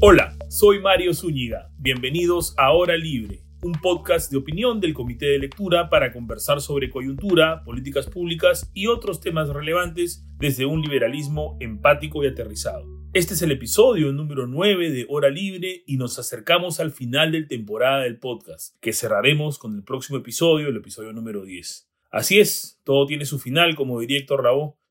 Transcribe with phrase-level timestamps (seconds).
[0.00, 1.72] Hola, soy Mario Zúñiga.
[1.76, 6.88] Bienvenidos a Hora Libre, un podcast de opinión del Comité de Lectura para conversar sobre
[6.88, 12.86] coyuntura, políticas públicas y otros temas relevantes desde un liberalismo empático y aterrizado.
[13.12, 17.48] Este es el episodio número 9 de Hora Libre y nos acercamos al final del
[17.48, 21.90] temporada del podcast, que cerraremos con el próximo episodio, el episodio número 10.
[22.12, 24.44] Así es, todo tiene su final, como diría Héctor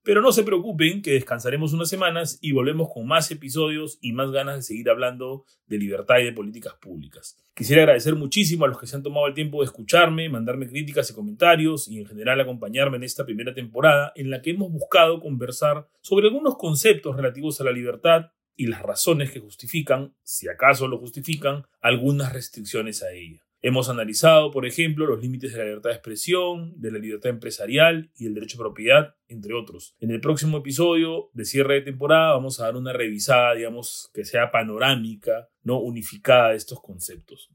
[0.07, 4.31] pero no se preocupen que descansaremos unas semanas y volvemos con más episodios y más
[4.31, 7.35] ganas de seguir hablando de libertad y de políticas públicas.
[7.53, 11.09] Quisiera agradecer muchísimo a los que se han tomado el tiempo de escucharme, mandarme críticas
[11.09, 15.19] y comentarios y en general acompañarme en esta primera temporada en la que hemos buscado
[15.19, 20.87] conversar sobre algunos conceptos relativos a la libertad y las razones que justifican, si acaso
[20.87, 23.46] lo justifican, algunas restricciones a ella.
[23.61, 28.11] Hemos analizado, por ejemplo, los límites de la libertad de expresión, de la libertad empresarial
[28.15, 29.95] y el derecho a propiedad, entre otros.
[29.99, 34.25] En el próximo episodio de cierre de temporada vamos a dar una revisada, digamos, que
[34.25, 37.49] sea panorámica, no unificada de estos conceptos.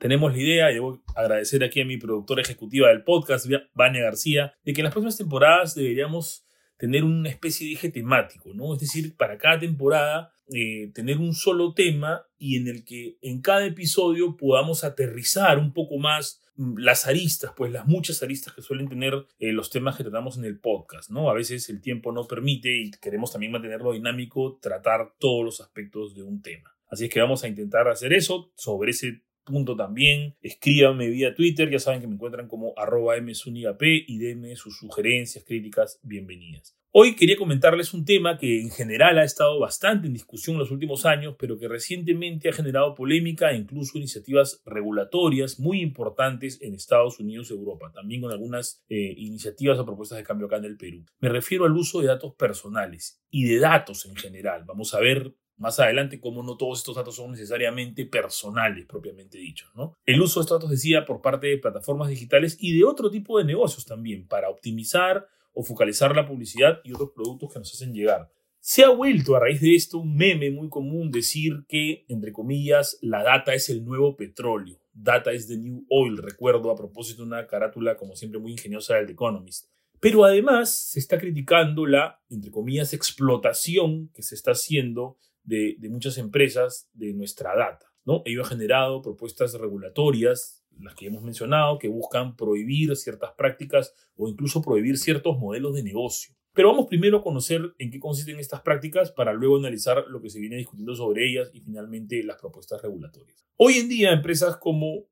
[0.00, 4.54] Tenemos la idea, y debo agradecer aquí a mi productora ejecutiva del podcast, Vania García,
[4.64, 6.44] de que en las próximas temporadas deberíamos
[6.76, 8.74] tener una especie de eje temático, ¿no?
[8.74, 13.40] Es decir, para cada temporada eh, tener un solo tema y en el que en
[13.40, 18.60] cada episodio podamos aterrizar un poco más mm, las aristas, pues las muchas aristas que
[18.60, 21.30] suelen tener eh, los temas que tratamos en el podcast, ¿no?
[21.30, 26.14] A veces el tiempo no permite y queremos también mantenerlo dinámico, tratar todos los aspectos
[26.14, 26.76] de un tema.
[26.88, 30.36] Así es que vamos a intentar hacer eso sobre ese punto también.
[30.42, 35.44] Escríbanme vía Twitter, ya saben que me encuentran como arroba msunigap y denme sus sugerencias,
[35.44, 36.76] críticas, bienvenidas.
[36.96, 40.70] Hoy quería comentarles un tema que en general ha estado bastante en discusión en los
[40.70, 46.72] últimos años, pero que recientemente ha generado polémica e incluso iniciativas regulatorias muy importantes en
[46.72, 50.66] Estados Unidos y Europa, también con algunas eh, iniciativas o propuestas de cambio acá en
[50.66, 51.04] el Perú.
[51.18, 54.62] Me refiero al uso de datos personales y de datos en general.
[54.64, 59.68] Vamos a ver más adelante cómo no todos estos datos son necesariamente personales, propiamente dichos.
[59.74, 59.96] ¿no?
[60.06, 63.36] El uso de estos datos, decía, por parte de plataformas digitales y de otro tipo
[63.36, 67.94] de negocios también, para optimizar o focalizar la publicidad y otros productos que nos hacen
[67.94, 68.30] llegar.
[68.60, 72.98] Se ha vuelto a raíz de esto un meme muy común decir que, entre comillas,
[73.02, 74.80] la data es el nuevo petróleo.
[74.92, 79.06] Data is the new oil, recuerdo a propósito una carátula como siempre muy ingeniosa del
[79.06, 79.66] The Economist.
[80.00, 85.88] Pero además se está criticando la, entre comillas, explotación que se está haciendo de, de
[85.90, 87.94] muchas empresas de nuestra data.
[88.04, 88.22] ¿no?
[88.24, 94.28] Ello ha generado propuestas regulatorias las que hemos mencionado, que buscan prohibir ciertas prácticas o
[94.28, 96.34] incluso prohibir ciertos modelos de negocio.
[96.52, 100.30] Pero vamos primero a conocer en qué consisten estas prácticas para luego analizar lo que
[100.30, 103.44] se viene discutiendo sobre ellas y finalmente las propuestas regulatorias.
[103.56, 105.06] Hoy en día empresas como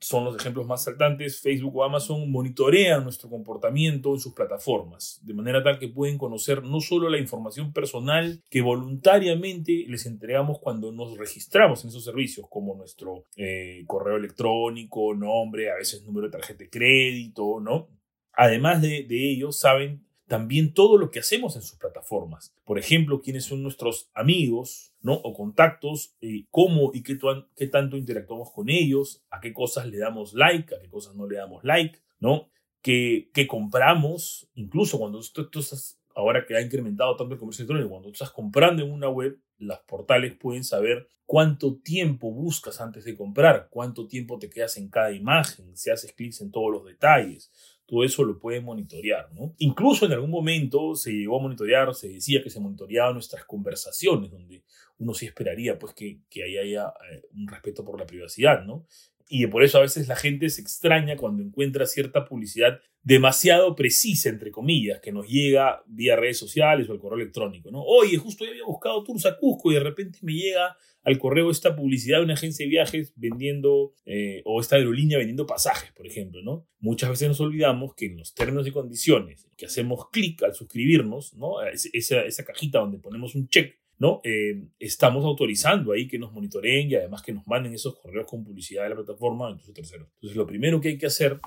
[0.00, 5.34] son los ejemplos más saltantes, Facebook o Amazon monitorean nuestro comportamiento en sus plataformas, de
[5.34, 10.90] manera tal que pueden conocer no solo la información personal que voluntariamente les entregamos cuando
[10.90, 16.32] nos registramos en esos servicios, como nuestro eh, correo electrónico, nombre, a veces número de
[16.32, 17.88] tarjeta de crédito, ¿no?
[18.32, 22.54] Además de, de ello, saben también todo lo que hacemos en sus plataformas.
[22.64, 25.14] Por ejemplo, quiénes son nuestros amigos, ¿no?
[25.14, 27.18] O contactos, eh, cómo y qué,
[27.66, 31.38] tanto interactuamos con ellos, a qué cosas le damos like, a qué cosas no le
[31.38, 32.48] damos like, ¿no?
[32.80, 34.48] ¿Qué, qué compramos?
[34.54, 38.30] Incluso cuando tú, estás, ahora que ha incrementado tanto el comercio electrónico, cuando tú estás
[38.30, 44.06] comprando en una web, las portales pueden saber cuánto tiempo buscas antes de comprar, cuánto
[44.06, 47.50] tiempo te quedas en cada imagen, si haces clics en todos los detalles,
[47.90, 49.52] todo eso lo pueden monitorear, ¿no?
[49.58, 54.30] Incluso en algún momento se llegó a monitorear, se decía que se monitoreaban nuestras conversaciones,
[54.30, 54.62] donde
[54.98, 58.86] uno sí esperaría pues que, que ahí haya eh, un respeto por la privacidad, ¿no?
[59.28, 64.28] Y por eso a veces la gente se extraña cuando encuentra cierta publicidad demasiado precisa,
[64.28, 67.82] entre comillas, que nos llega vía redes sociales o al correo electrónico, ¿no?
[67.82, 71.50] Oye, justo yo había buscado tours a Cusco y de repente me llega al correo
[71.50, 76.06] esta publicidad de una agencia de viajes vendiendo, eh, o esta aerolínea vendiendo pasajes, por
[76.06, 76.66] ejemplo, ¿no?
[76.78, 81.34] Muchas veces nos olvidamos que en los términos y condiciones que hacemos clic al suscribirnos,
[81.34, 81.62] ¿no?
[81.62, 84.20] Esa, cajita donde ponemos un check, ¿no?
[84.24, 88.44] Eh, estamos autorizando ahí que nos monitoreen y además que nos manden esos correos con
[88.44, 90.08] publicidad de la plataforma, incluso terceros.
[90.14, 91.40] Entonces, lo primero que hay que hacer,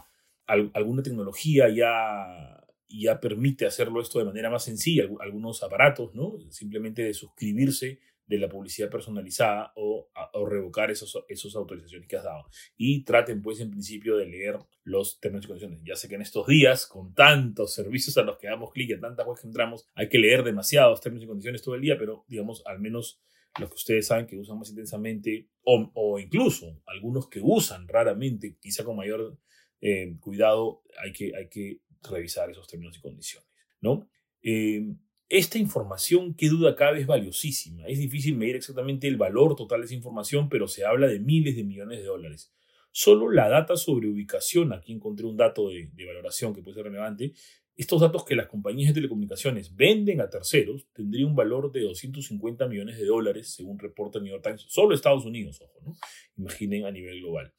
[0.46, 2.60] alguna tecnología ya
[2.96, 6.38] ya permite hacerlo esto de manera más sencilla, algunos aparatos, ¿no?
[6.50, 12.24] Simplemente de suscribirse de la publicidad personalizada o, o revocar esas esos autorizaciones que has
[12.24, 12.46] dado.
[12.78, 15.80] Y traten, pues, en principio de leer los términos y condiciones.
[15.84, 19.00] Ya sé que en estos días, con tantos servicios a los que damos clic y
[19.00, 22.26] tantas webs que entramos, hay que leer demasiados términos y condiciones todo el día, pero,
[22.28, 23.22] digamos, al menos
[23.60, 28.58] los que ustedes saben que usan más intensamente, o, o incluso algunos que usan raramente,
[28.60, 29.38] quizá con mayor
[29.80, 33.50] eh, cuidado, hay que, hay que revisar esos términos y condiciones,
[33.82, 34.10] ¿no?
[34.42, 34.96] Eh,
[35.34, 37.88] Esta información, qué duda cabe, es valiosísima.
[37.88, 41.56] Es difícil medir exactamente el valor total de esa información, pero se habla de miles
[41.56, 42.54] de millones de dólares.
[42.92, 47.34] Solo la data sobre ubicación, aquí encontré un dato de, valoración que puede ser relevante,
[47.76, 52.68] estos datos que las compañías de telecomunicaciones venden a terceros tendría un valor de 250
[52.68, 54.66] millones de dólares, según reporta New York Times.
[54.68, 55.98] Solo Estados Unidos, ojo, ¿no?
[56.38, 57.52] Imaginen a nivel global.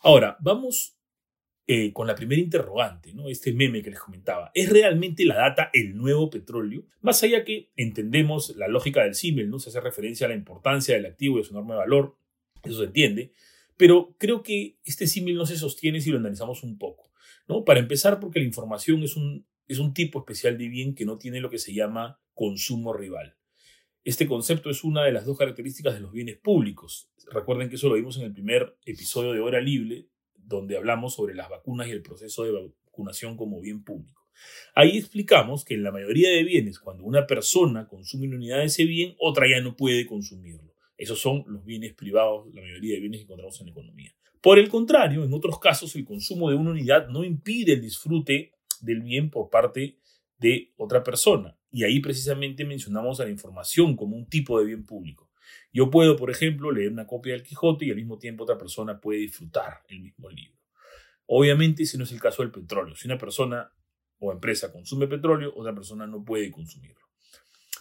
[0.00, 0.98] Ahora, vamos
[1.66, 3.30] eh, con la primera interrogante, ¿no?
[3.30, 4.50] Este meme que les comentaba.
[4.52, 6.84] ¿Es realmente la data el nuevo petróleo?
[7.00, 9.58] Más allá que entendemos la lógica del símil, ¿no?
[9.58, 12.18] Se hace referencia a la importancia del activo y de su enorme valor,
[12.62, 13.32] eso se entiende,
[13.78, 17.10] pero creo que este símil no se sostiene si lo analizamos un poco,
[17.48, 17.64] ¿no?
[17.64, 21.16] Para empezar, porque la información es un, es un tipo especial de bien que no
[21.16, 23.36] tiene lo que se llama consumo rival.
[24.04, 27.08] Este concepto es una de las dos características de los bienes públicos.
[27.32, 30.08] Recuerden que eso lo vimos en el primer episodio de Hora Libre,
[30.46, 34.22] donde hablamos sobre las vacunas y el proceso de vacunación como bien público.
[34.74, 38.64] Ahí explicamos que en la mayoría de bienes, cuando una persona consume una unidad de
[38.64, 40.74] ese bien, otra ya no puede consumirlo.
[40.96, 44.14] Esos son los bienes privados, la mayoría de bienes que encontramos en la economía.
[44.40, 48.52] Por el contrario, en otros casos, el consumo de una unidad no impide el disfrute
[48.80, 49.98] del bien por parte
[50.38, 51.58] de otra persona.
[51.70, 55.30] Y ahí precisamente mencionamos a la información como un tipo de bien público.
[55.72, 59.00] Yo puedo, por ejemplo, leer una copia del Quijote y al mismo tiempo otra persona
[59.00, 60.58] puede disfrutar el mismo libro.
[61.26, 62.94] Obviamente ese no es el caso del petróleo.
[62.94, 63.72] Si una persona
[64.18, 67.00] o empresa consume petróleo, otra persona no puede consumirlo.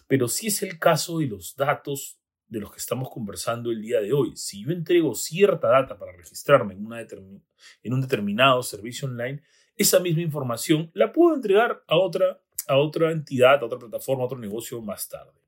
[0.07, 3.99] Pero sí es el caso de los datos de los que estamos conversando el día
[3.99, 4.35] de hoy.
[4.35, 7.43] Si yo entrego cierta data para registrarme en,
[7.83, 9.41] en un determinado servicio online,
[9.75, 14.27] esa misma información la puedo entregar a otra, a otra entidad, a otra plataforma, a
[14.27, 15.42] otro negocio más tarde.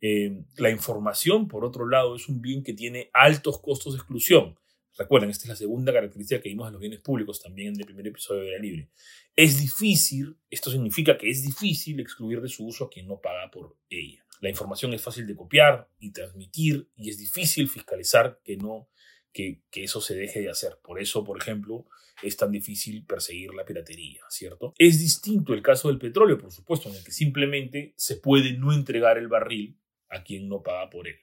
[0.00, 4.58] Eh, la información, por otro lado, es un bien que tiene altos costos de exclusión.
[4.98, 7.86] Recuerden, esta es la segunda característica que vimos en los bienes públicos también en el
[7.86, 8.90] primer episodio de La Libre.
[9.34, 13.50] Es difícil, esto significa que es difícil excluir de su uso a quien no paga
[13.50, 14.24] por ella.
[14.40, 18.88] La información es fácil de copiar y transmitir y es difícil fiscalizar que, no,
[19.32, 20.78] que, que eso se deje de hacer.
[20.82, 21.86] Por eso, por ejemplo,
[22.22, 24.72] es tan difícil perseguir la piratería, ¿cierto?
[24.78, 28.72] Es distinto el caso del petróleo, por supuesto, en el que simplemente se puede no
[28.72, 29.78] entregar el barril
[30.16, 31.16] a quien no paga por él.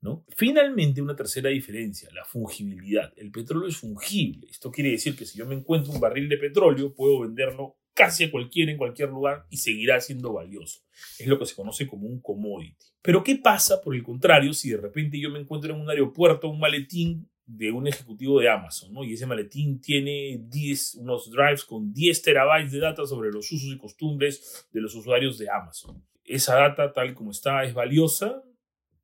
[0.00, 0.24] ¿no?
[0.36, 3.12] Finalmente, una tercera diferencia, la fungibilidad.
[3.16, 4.46] El petróleo es fungible.
[4.50, 8.24] Esto quiere decir que si yo me encuentro un barril de petróleo, puedo venderlo casi
[8.24, 10.82] a cualquiera en cualquier lugar y seguirá siendo valioso.
[11.18, 12.86] Es lo que se conoce como un commodity.
[13.02, 16.48] Pero ¿qué pasa, por el contrario, si de repente yo me encuentro en un aeropuerto
[16.48, 19.02] un maletín de un ejecutivo de Amazon, ¿no?
[19.02, 23.72] Y ese maletín tiene 10, unos drives con 10 terabytes de data sobre los usos
[23.72, 28.42] y costumbres de los usuarios de Amazon esa data tal como está es valiosa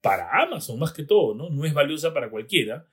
[0.00, 1.50] para Amazon más que todo, ¿no?
[1.50, 2.86] No es valiosa para cualquiera,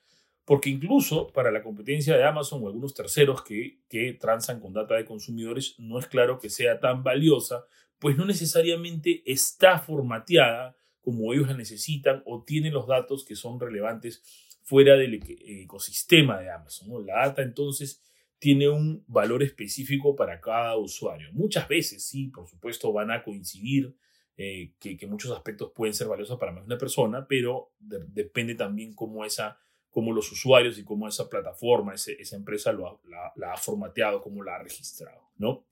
[0.45, 4.95] porque incluso para la competencia de Amazon o algunos terceros que, que transan con data
[4.95, 7.65] de consumidores, no es claro que sea tan valiosa,
[7.99, 13.59] pues no necesariamente está formateada como ellos la necesitan o tiene los datos que son
[13.59, 14.23] relevantes
[14.63, 17.05] fuera del ecosistema de Amazon.
[17.05, 18.01] La data entonces
[18.39, 21.29] tiene un valor específico para cada usuario.
[21.33, 23.95] Muchas veces sí, por supuesto, van a coincidir
[24.37, 28.93] eh, que, muchos aspectos pueden ser valiosos para más de una persona, pero depende también
[28.93, 34.21] cómo, esa, cómo los usuarios y cómo esa plataforma, esa empresa lo la, ha formateado,
[34.21, 35.65] cómo la ha registrado, ¿no?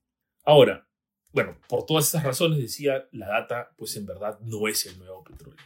[0.44, 0.86] Ahora,
[1.32, 5.22] bueno, por todas esas razones decía, la data, pues en verdad no es el nuevo
[5.22, 5.64] petróleo.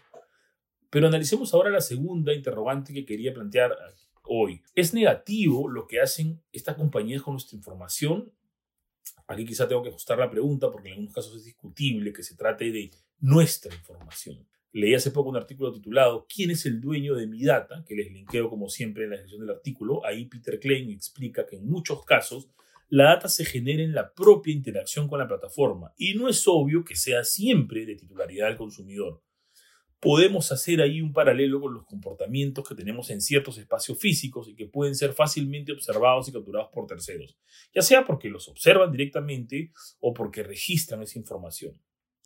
[0.90, 3.76] Pero analicemos ahora la segunda interrogante que quería plantear
[4.24, 4.62] hoy.
[4.74, 8.32] ¿Es negativo lo que hacen estas compañías con nuestra información
[9.26, 12.36] Aquí quizá tengo que ajustar la pregunta porque en algunos casos es discutible que se
[12.36, 12.90] trate de
[13.20, 14.46] nuestra información.
[14.72, 17.84] Leí hace poco un artículo titulado ¿Quién es el dueño de mi data?
[17.86, 20.04] que les linkeo como siempre en la sección del artículo.
[20.04, 22.50] Ahí Peter Klein explica que en muchos casos
[22.88, 26.84] la data se genera en la propia interacción con la plataforma y no es obvio
[26.84, 29.22] que sea siempre de titularidad del consumidor
[30.04, 34.54] podemos hacer ahí un paralelo con los comportamientos que tenemos en ciertos espacios físicos y
[34.54, 37.38] que pueden ser fácilmente observados y capturados por terceros,
[37.74, 41.80] ya sea porque los observan directamente o porque registran esa información.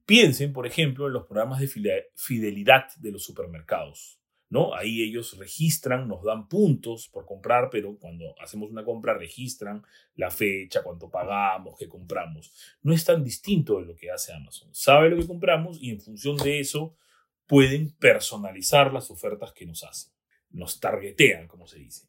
[0.05, 1.69] Piensen, por ejemplo, en los programas de
[2.15, 4.19] fidelidad de los supermercados.
[4.51, 4.75] ¿no?
[4.75, 9.85] Ahí ellos registran, nos dan puntos por comprar, pero cuando hacemos una compra registran
[10.17, 12.53] la fecha, cuánto pagamos, qué compramos.
[12.83, 14.69] No es tan distinto de lo que hace Amazon.
[14.73, 16.97] Sabe lo que compramos y en función de eso
[17.49, 20.13] pueden personalizar las ofertas que nos hacen.
[20.51, 22.07] Nos targetean, como se dice.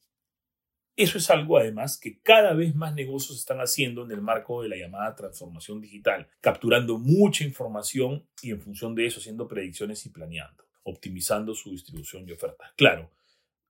[0.95, 4.67] Eso es algo, además, que cada vez más negocios están haciendo en el marco de
[4.67, 10.09] la llamada transformación digital, capturando mucha información y en función de eso haciendo predicciones y
[10.09, 12.73] planeando, optimizando su distribución y ofertas.
[12.75, 13.09] Claro,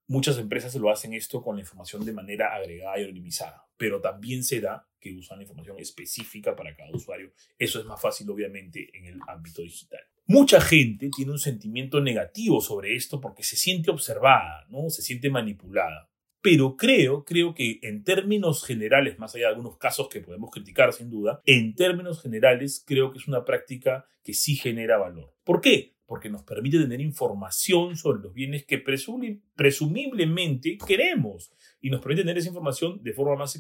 [0.08, 4.44] muchas empresas lo hacen esto con la información de manera agregada y anonimizada, pero también
[4.44, 7.32] se da que usan la información específica para cada usuario.
[7.60, 10.02] Eso es más fácil, obviamente, en el ámbito digital.
[10.32, 14.92] Mucha gente tiene un sentimiento negativo sobre esto porque se siente observada, ¿no?
[14.92, 16.08] Se siente manipulada.
[16.40, 20.94] Pero creo, creo que en términos generales, más allá de algunos casos que podemos criticar
[20.94, 25.34] sin duda, en términos generales creo que es una práctica que sí genera valor.
[25.44, 25.96] ¿Por qué?
[26.10, 32.40] Porque nos permite tener información sobre los bienes que presumiblemente queremos y nos permite tener
[32.40, 33.56] esa información de forma más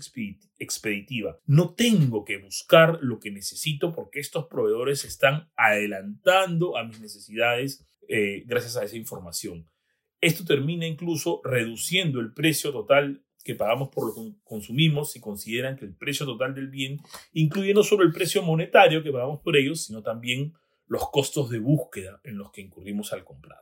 [0.57, 1.37] expeditiva.
[1.45, 7.87] No tengo que buscar lo que necesito porque estos proveedores están adelantando a mis necesidades
[8.07, 9.67] eh, gracias a esa información.
[10.19, 15.77] Esto termina incluso reduciendo el precio total que pagamos por lo que consumimos si consideran
[15.77, 16.97] que el precio total del bien
[17.31, 20.53] incluye no solo el precio monetario que pagamos por ellos, sino también
[20.89, 23.59] los costos de búsqueda en los que incurrimos al comprar.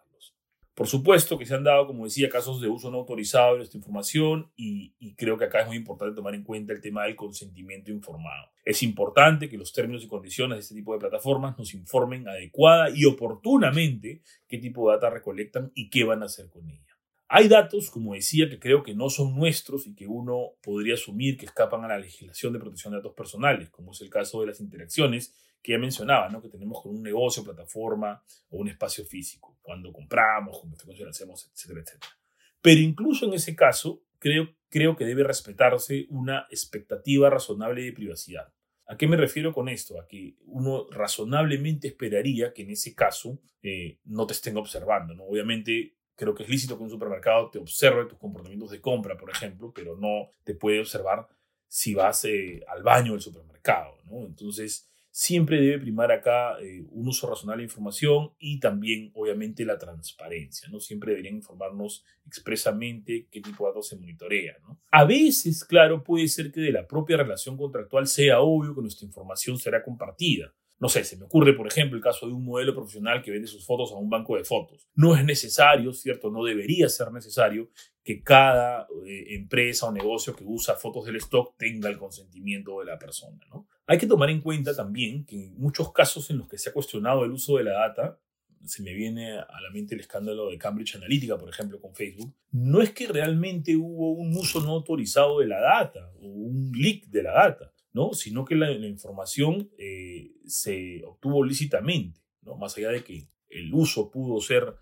[0.78, 3.78] Por supuesto que se han dado, como decía, casos de uso no autorizado de esta
[3.78, 7.90] información y, creo que acá es muy importante tomar en cuenta el tema del consentimiento
[7.90, 8.52] informado.
[8.64, 12.92] Es importante que los términos y condiciones de este tipo de plataformas nos informen adecuada
[12.94, 16.87] y oportunamente qué tipo de data recolectan y qué van a hacer con ella.
[17.30, 21.38] Hay datos, como decía, que creo que no son nuestros y que uno podría asumir
[21.38, 24.48] que escapan a la legislación de protección de datos personales, como es el caso de
[24.48, 26.42] las interacciones que ya mencionaba, ¿no?
[26.42, 30.78] que tenemos con un negocio, plataforma o un espacio físico, cuando compramos, cuando
[31.10, 32.14] hacemos, etcétera, etcétera.
[32.62, 38.54] Pero incluso en ese caso, creo, creo que debe respetarse una expectativa razonable de privacidad.
[38.90, 40.00] ¿A qué me refiero con esto?
[40.00, 45.14] A que uno razonablemente esperaría que en ese caso eh, no te estén observando.
[45.14, 45.26] ¿no?
[45.26, 49.30] Obviamente, creo que es lícito que un supermercado te observe tus comportamientos de compra, por
[49.30, 51.28] ejemplo, pero no te puede observar
[51.68, 54.00] si vas eh, al baño del supermercado.
[54.06, 54.26] ¿no?
[54.26, 59.78] Entonces, siempre debe primar acá eh, un uso razonable de información y también, obviamente, la
[59.78, 60.68] transparencia.
[60.70, 60.80] ¿no?
[60.80, 64.58] Siempre deberían informarnos expresamente qué tipo de datos se monitorea.
[64.64, 64.80] ¿no?
[64.92, 69.06] A veces, claro, puede ser que de la propia relación contractual sea obvio que nuestra
[69.06, 70.52] información será compartida.
[70.80, 73.48] No sé, se me ocurre, por ejemplo, el caso de un modelo profesional que vende
[73.48, 74.88] sus fotos a un banco de fotos.
[74.94, 76.30] No es necesario, ¿cierto?
[76.30, 77.72] No debería ser necesario
[78.04, 82.86] que cada eh, empresa o negocio que usa fotos del stock tenga el consentimiento de
[82.86, 83.68] la persona, ¿no?
[83.88, 86.74] Hay que tomar en cuenta también que en muchos casos en los que se ha
[86.74, 88.20] cuestionado el uso de la data,
[88.64, 92.34] se me viene a la mente el escándalo de Cambridge Analytica, por ejemplo, con Facebook,
[92.52, 97.08] no es que realmente hubo un uso no autorizado de la data o un leak
[97.08, 98.14] de la data, ¿no?
[98.14, 102.56] sino que la, información eh, se obtuvo lícitamente, ¿no?
[102.58, 104.76] más allá de que el uso pudo ser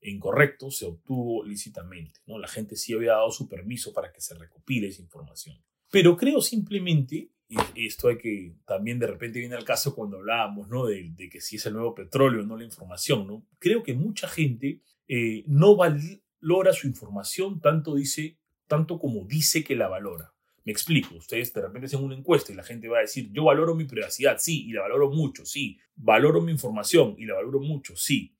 [0.00, 2.20] incorrecto, se obtuvo lícitamente.
[2.26, 2.38] ¿no?
[2.38, 5.62] La gente sí había dado su permiso para que se recopile esa información.
[5.90, 7.30] Pero creo simplemente
[7.74, 10.86] y esto hay que también de repente viene al caso cuando hablábamos ¿no?
[10.86, 13.26] de, que si es el nuevo petróleo, no la información.
[13.26, 13.46] ¿no?
[13.58, 19.76] Creo que mucha gente eh, no valora su información tanto, dice, tanto como dice que
[19.76, 20.32] la valora.
[20.64, 23.44] Me explico, ustedes de repente hacen una encuesta y la gente va a decir, yo
[23.44, 27.60] valoro mi privacidad, sí, y la valoro mucho, sí, valoro mi información y la valoro
[27.60, 28.36] mucho, sí,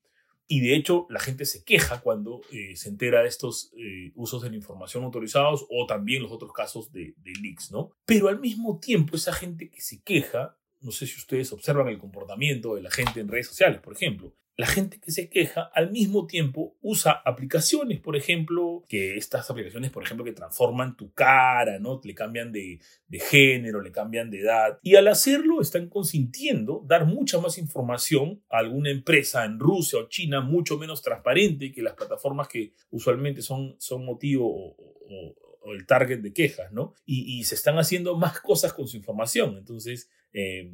[0.47, 4.41] y de hecho, la gente se queja cuando eh, se entera de estos eh, usos
[4.41, 7.91] de la información autorizados o también los otros casos de, de leaks, ¿no?
[8.05, 11.97] Pero al mismo tiempo, esa gente que se queja, no sé si ustedes observan el
[11.97, 15.91] comportamiento de la gente en redes sociales, por ejemplo, la gente que se queja al
[15.91, 21.79] mismo tiempo usa aplicaciones, por ejemplo, que estas aplicaciones, por ejemplo, que transforman tu cara,
[21.79, 21.99] ¿no?
[22.03, 24.79] Le cambian de, de, género, le cambian de edad.
[24.83, 30.07] Y al hacerlo están consintiendo dar mucha más información a alguna empresa en Rusia o
[30.07, 36.19] China, mucho menos transparente que las plataformas que usualmente son, son motivo o, el target
[36.19, 36.93] de quejas, ¿no?
[37.05, 39.57] Y, se están haciendo más cosas con su información.
[39.57, 40.69] Entonces, eh,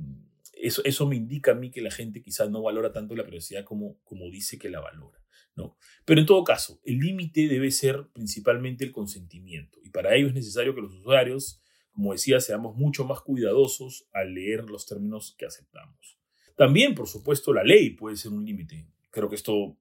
[0.61, 3.63] eso, eso me indica a mí que la gente quizás no valora tanto la privacidad
[3.63, 5.19] como, como dice que la valora.
[5.55, 5.77] ¿no?
[6.05, 10.33] Pero en todo caso, el límite debe ser principalmente el consentimiento y para ello es
[10.33, 11.61] necesario que los usuarios,
[11.91, 16.17] como decía, seamos mucho más cuidadosos al leer los términos que aceptamos.
[16.55, 18.85] También, por supuesto, la ley puede ser un límite.
[19.11, 19.77] Creo que esto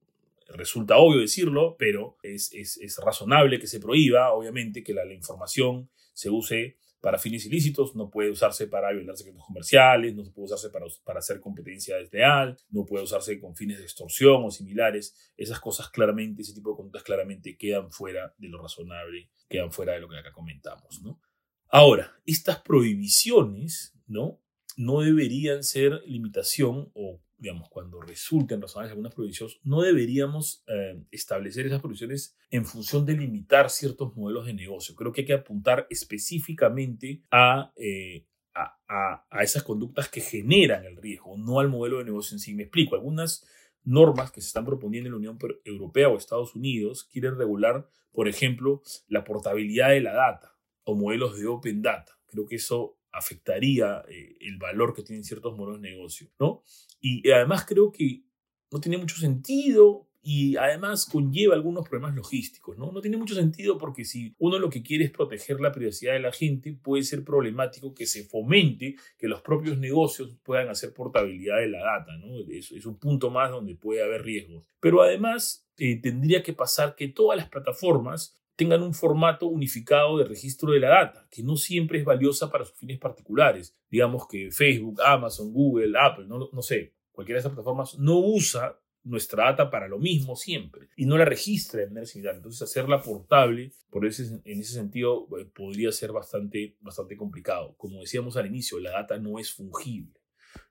[0.47, 5.13] resulta obvio decirlo, pero es, es, es razonable que se prohíba, obviamente, que la, la
[5.13, 10.45] información se use para fines ilícitos, no puede usarse para violar secretos comerciales, no puede
[10.45, 15.15] usarse para, para hacer competencia desleal, no puede usarse con fines de extorsión o similares.
[15.37, 19.93] Esas cosas claramente, ese tipo de conductas claramente quedan fuera de lo razonable, quedan fuera
[19.93, 21.01] de lo que acá comentamos.
[21.01, 21.21] ¿no?
[21.69, 24.41] Ahora, estas prohibiciones ¿no?
[24.75, 31.65] no deberían ser limitación o digamos, cuando resulten razonables algunas prohibiciones, no deberíamos eh, establecer
[31.65, 34.93] esas prohibiciones en función de limitar ciertos modelos de negocio.
[34.95, 40.97] Creo que hay que apuntar específicamente a, eh, a, a, esas conductas que generan el
[40.97, 42.53] riesgo, no al modelo de negocio en sí.
[42.53, 43.45] Me explico, algunas
[43.83, 48.27] normas que se están proponiendo en la Unión Europea o Estados Unidos quieren regular, por
[48.27, 52.19] ejemplo, la portabilidad de la data o modelos de open data.
[52.27, 56.63] Creo que eso afectaría eh, el valor que tienen ciertos modelos de negocio, ¿no?
[56.99, 58.23] Y además creo que
[58.71, 62.91] no tiene mucho sentido y además conlleva algunos problemas logísticos, ¿no?
[62.91, 66.19] No tiene mucho sentido porque si uno lo que quiere es proteger la privacidad de
[66.19, 71.57] la gente, puede ser problemático que se fomente que los propios negocios puedan hacer portabilidad
[71.57, 72.39] de la data, ¿no?
[72.49, 74.65] Es, es un punto más donde puede haber riesgos.
[74.79, 80.25] Pero además eh, tendría que pasar que todas las plataformas tengan un formato unificado de
[80.25, 83.73] registro de la data, que no siempre es valiosa para sus fines particulares.
[83.89, 88.77] Digamos que Facebook, Amazon, Google, Apple, no, no sé, cualquiera de esas plataformas no usa
[89.05, 92.35] nuestra data para lo mismo siempre y no la registra de manera similar.
[92.35, 97.75] Entonces, hacerla portable, por ese, en ese sentido, eh, podría ser bastante, bastante complicado.
[97.77, 100.19] Como decíamos al inicio, la data no es fungible.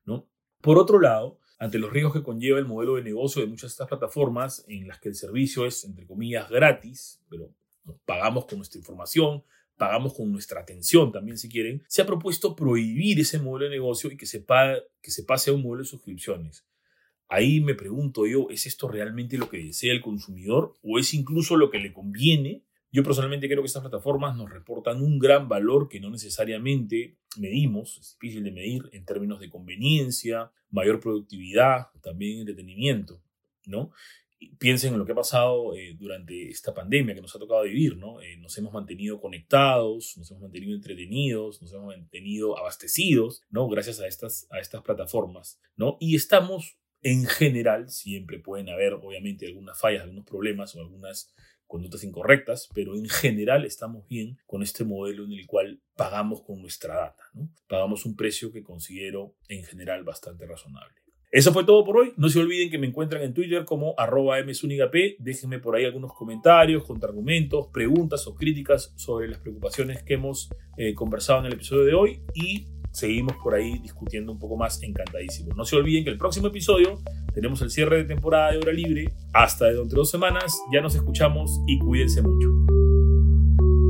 [0.05, 0.29] ¿no?
[0.61, 3.73] Por otro lado, ante los riesgos que conlleva el modelo de negocio de muchas de
[3.73, 7.55] estas plataformas, en las que el servicio es, entre comillas, gratis, pero
[8.05, 9.43] pagamos con nuestra información,
[9.77, 14.11] pagamos con nuestra atención también si quieren, se ha propuesto prohibir ese modelo de negocio
[14.11, 14.45] y que se,
[15.01, 16.67] que se pase a un modelo de suscripciones.
[17.29, 21.57] Ahí me pregunto yo, ¿es esto realmente lo que desea el consumidor o es incluso
[21.57, 22.65] lo que le conviene?
[22.91, 27.99] Yo personalmente creo que estas plataformas nos reportan un gran valor que no necesariamente medimos,
[27.99, 33.21] es difícil de medir en términos de conveniencia, mayor productividad, también entretenimiento,
[33.67, 33.93] ¿no?
[34.59, 37.97] Piensen en lo que ha pasado eh, durante esta pandemia que nos ha tocado vivir,
[37.97, 38.21] ¿no?
[38.21, 43.69] Eh, nos hemos mantenido conectados, nos hemos mantenido entretenidos, nos hemos mantenido abastecidos, ¿no?
[43.69, 45.97] Gracias a estas, a estas plataformas, ¿no?
[46.01, 51.33] Y estamos en general, siempre pueden haber obviamente algunas fallas, algunos problemas o algunas
[51.67, 56.61] conductas incorrectas, pero en general estamos bien con este modelo en el cual pagamos con
[56.61, 57.51] nuestra data, ¿no?
[57.69, 61.08] Pagamos un precio que considero en general bastante razonable.
[61.31, 62.15] Eso fue todo por hoy.
[62.17, 64.95] No se olviden que me encuentran en Twitter como arroba msunigap.
[65.19, 70.95] Déjenme por ahí algunos comentarios, contraargumentos, preguntas o críticas sobre las preocupaciones que hemos eh,
[70.95, 75.55] conversado en el episodio de hoy y seguimos por ahí discutiendo un poco más encantadísimo.
[75.55, 76.99] No se olviden que el próximo episodio
[77.35, 79.13] tenemos el cierre de temporada de hora libre.
[79.35, 80.59] Hasta dentro de dos semanas.
[80.73, 82.49] Ya nos escuchamos y cuídense mucho.